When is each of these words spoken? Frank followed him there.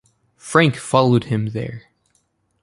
Frank 0.35 0.77
followed 0.77 1.25
him 1.25 1.49
there. 1.49 1.83